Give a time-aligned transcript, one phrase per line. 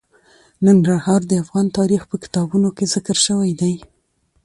[0.67, 3.73] ننګرهار د افغان تاریخ په کتابونو کې ذکر شوی دي.